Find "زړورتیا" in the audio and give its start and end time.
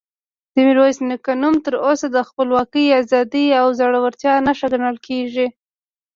3.79-4.33